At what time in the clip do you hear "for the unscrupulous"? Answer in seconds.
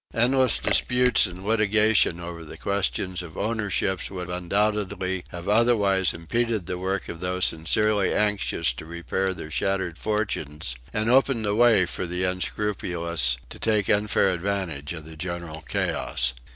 11.85-13.37